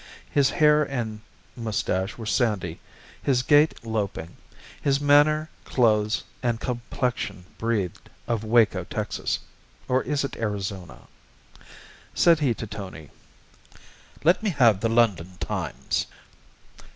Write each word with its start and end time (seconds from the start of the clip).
His 0.31 0.49
hair 0.49 0.81
and 0.81 1.21
mustache 1.55 2.17
were 2.17 2.25
sandy, 2.25 2.79
his 3.21 3.43
gait 3.43 3.85
loping. 3.85 4.35
His 4.81 4.99
manner, 4.99 5.47
clothes, 5.63 6.23
and 6.41 6.59
complexion 6.59 7.45
breathed 7.59 8.09
of 8.27 8.43
Waco, 8.43 8.83
Texas 8.85 9.37
(or 9.87 10.01
is 10.01 10.23
it 10.23 10.35
Arizona?) 10.37 11.01
Said 12.15 12.39
he 12.39 12.55
to 12.55 12.65
Tony: 12.65 13.11
"Let 14.23 14.41
me 14.41 14.49
have 14.49 14.79
the 14.79 14.89
London 14.89 15.37
Times." 15.39 16.07